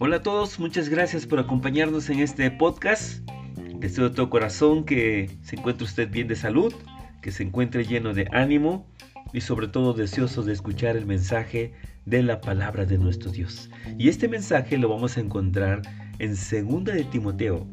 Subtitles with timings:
[0.00, 3.28] Hola a todos, muchas gracias por acompañarnos en este podcast.
[3.78, 6.72] Deseo de todo corazón que se encuentre usted bien de salud,
[7.20, 8.86] que se encuentre lleno de ánimo
[9.32, 11.74] y sobre todo deseoso de escuchar el mensaje
[12.06, 13.70] de la palabra de nuestro Dios.
[13.98, 15.82] Y este mensaje lo vamos a encontrar
[16.18, 17.66] en 2 de Timoteo,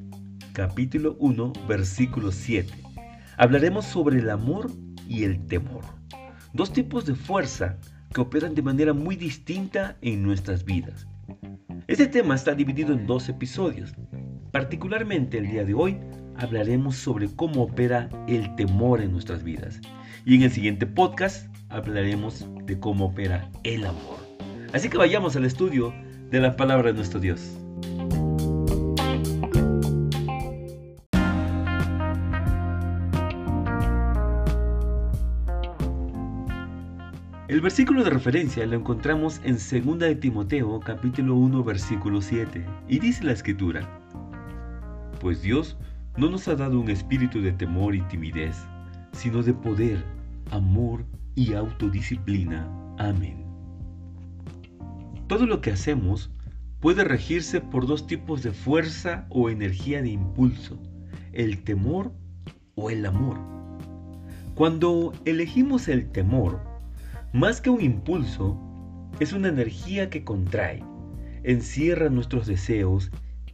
[0.54, 2.74] capítulo 1, versículo 7.
[3.38, 4.72] Hablaremos sobre el amor
[5.08, 5.84] y el temor.
[6.56, 7.76] Dos tipos de fuerza
[8.14, 11.06] que operan de manera muy distinta en nuestras vidas.
[11.86, 13.94] Este tema está dividido en dos episodios.
[14.54, 16.00] Particularmente el día de hoy
[16.38, 19.82] hablaremos sobre cómo opera el temor en nuestras vidas.
[20.26, 24.26] Y en el siguiente podcast hablaremos de cómo opera el amor.
[24.72, 25.94] Así que vayamos al estudio
[26.32, 27.52] de la palabra de nuestro Dios.
[37.56, 43.00] El versículo de referencia lo encontramos en 2 de Timoteo capítulo 1 versículo 7 y
[43.00, 43.90] dice la escritura,
[45.22, 45.78] Pues Dios
[46.18, 48.58] no nos ha dado un espíritu de temor y timidez,
[49.14, 50.04] sino de poder,
[50.52, 52.68] amor y autodisciplina.
[52.98, 53.46] Amén.
[55.28, 56.32] Todo lo que hacemos
[56.82, 60.78] puede regirse por dos tipos de fuerza o energía de impulso,
[61.32, 62.12] el temor
[62.76, 63.38] o el amor.
[64.56, 66.75] Cuando elegimos el temor,
[67.36, 68.58] más que un impulso,
[69.20, 70.82] es una energía que contrae,
[71.44, 73.12] encierra nuestros deseos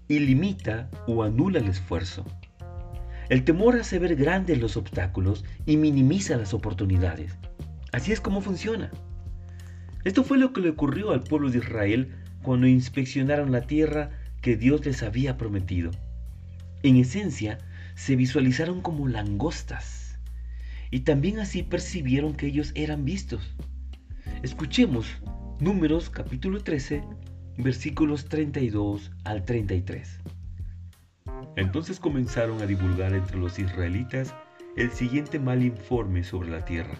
[0.08, 2.23] y limita o anula el esfuerzo.
[3.30, 7.36] El temor hace ver grandes los obstáculos y minimiza las oportunidades.
[7.92, 8.92] Así es como funciona.
[10.04, 14.12] Esto fue lo que le ocurrió al pueblo de Israel cuando inspeccionaron la tierra
[14.44, 15.90] que Dios les había prometido.
[16.84, 17.58] En esencia,
[17.95, 20.01] se visualizaron como langostas
[20.92, 23.56] y también así percibieron que ellos eran vistos.
[24.44, 25.08] Escuchemos
[25.59, 27.03] Números capítulo 13,
[27.58, 30.20] versículos 32 al 33.
[31.55, 34.33] Entonces comenzaron a divulgar entre los israelitas
[34.76, 36.99] el siguiente mal informe sobre la tierra.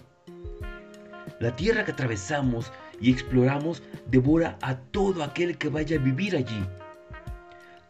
[1.40, 6.64] La tierra que atravesamos y exploramos devora a todo aquel que vaya a vivir allí.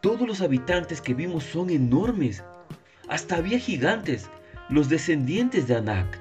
[0.01, 2.43] Todos los habitantes que vimos son enormes.
[3.09, 4.31] Hasta había gigantes,
[4.69, 6.19] los descendientes de Anak.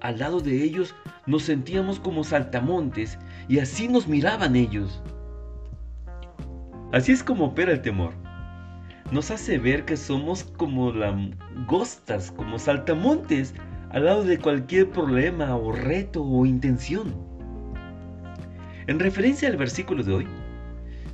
[0.00, 0.94] Al lado de ellos
[1.26, 5.02] nos sentíamos como saltamontes y así nos miraban ellos.
[6.92, 8.12] Así es como opera el temor.
[9.10, 13.54] Nos hace ver que somos como langostas, como saltamontes,
[13.90, 17.14] al lado de cualquier problema o reto o intención.
[18.86, 20.26] En referencia al versículo de hoy,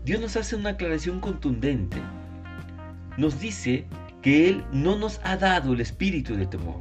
[0.04, 1.98] Dios nos hace una aclaración contundente.
[3.16, 3.86] Nos dice
[4.22, 6.80] que Él no nos ha dado el espíritu de temor.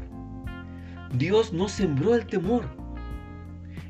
[1.14, 2.66] Dios no sembró el temor.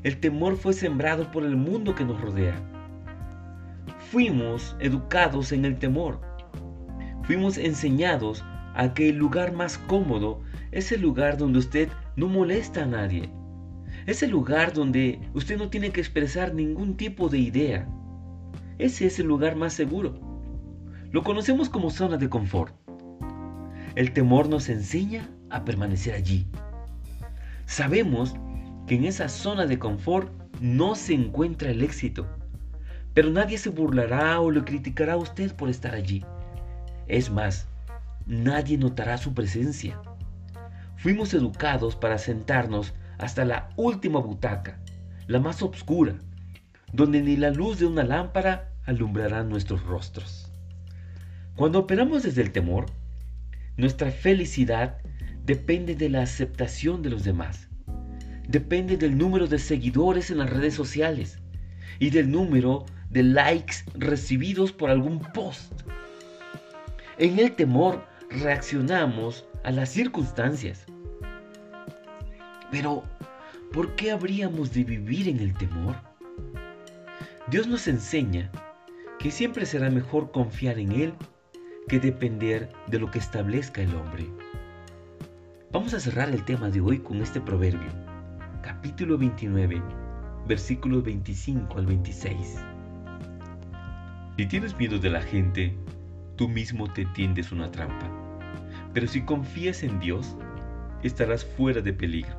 [0.03, 2.55] El temor fue sembrado por el mundo que nos rodea.
[4.11, 6.21] Fuimos educados en el temor.
[7.23, 8.43] Fuimos enseñados
[8.75, 13.29] a que el lugar más cómodo es el lugar donde usted no molesta a nadie,
[14.05, 17.87] es el lugar donde usted no tiene que expresar ningún tipo de idea.
[18.77, 20.19] Ese es el lugar más seguro.
[21.11, 22.73] Lo conocemos como zona de confort.
[23.99, 26.47] El temor nos enseña a permanecer allí.
[27.65, 28.33] Sabemos
[28.87, 32.25] que en esa zona de confort no se encuentra el éxito,
[33.13, 36.23] pero nadie se burlará o le criticará a usted por estar allí.
[37.07, 37.67] Es más,
[38.25, 39.99] nadie notará su presencia.
[40.95, 44.79] Fuimos educados para sentarnos hasta la última butaca,
[45.27, 46.15] la más oscura,
[46.93, 50.49] donde ni la luz de una lámpara alumbrará nuestros rostros.
[51.57, 52.85] Cuando operamos desde el temor,
[53.79, 54.97] nuestra felicidad
[55.45, 57.69] depende de la aceptación de los demás,
[58.45, 61.39] depende del número de seguidores en las redes sociales
[61.97, 65.71] y del número de likes recibidos por algún post.
[67.19, 70.85] En el temor reaccionamos a las circunstancias,
[72.71, 73.03] pero,
[73.71, 75.95] ¿por qué habríamos de vivir en el temor?
[77.49, 78.51] Dios nos enseña
[79.19, 81.13] que siempre será mejor confiar en Él
[81.87, 84.25] que depender de lo que establezca el hombre.
[85.71, 87.89] Vamos a cerrar el tema de hoy con este proverbio,
[88.61, 89.81] capítulo 29,
[90.47, 92.57] versículos 25 al 26.
[94.37, 95.75] Si tienes miedo de la gente,
[96.35, 98.09] tú mismo te tiendes una trampa.
[98.93, 100.35] Pero si confías en Dios,
[101.03, 102.37] estarás fuera de peligro.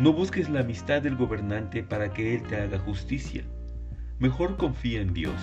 [0.00, 3.44] No busques la amistad del gobernante para que Él te haga justicia.
[4.18, 5.34] Mejor confía en Dios,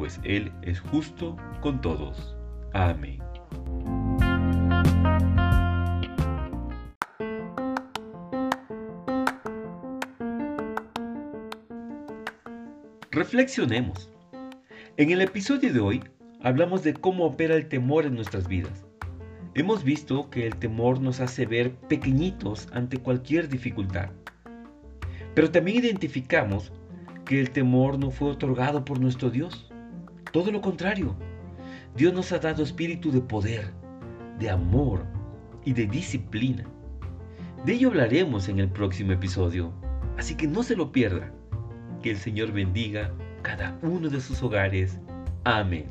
[0.00, 2.34] pues Él es justo con todos.
[2.72, 3.18] Amén.
[13.10, 14.08] Reflexionemos.
[14.96, 16.02] En el episodio de hoy
[16.42, 18.86] hablamos de cómo opera el temor en nuestras vidas.
[19.52, 24.08] Hemos visto que el temor nos hace ver pequeñitos ante cualquier dificultad.
[25.34, 26.72] Pero también identificamos
[27.26, 29.69] que el temor no fue otorgado por nuestro Dios.
[30.32, 31.14] Todo lo contrario.
[31.96, 33.72] Dios nos ha dado espíritu de poder,
[34.38, 35.04] de amor
[35.64, 36.64] y de disciplina.
[37.64, 39.72] De ello hablaremos en el próximo episodio,
[40.16, 41.32] así que no se lo pierda.
[42.02, 43.10] Que el Señor bendiga
[43.42, 44.98] cada uno de sus hogares.
[45.44, 45.86] Amén.